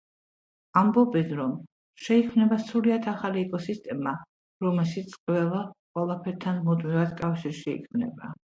[0.79, 1.51] ამბობენ, რომ
[2.05, 4.15] შეიქმნება სრულიად ახალი ეკოსისტემა,
[4.67, 5.63] რომელშიც ყველა
[5.99, 8.37] ყველაფერთან მუდმივად კავშირში იქნება.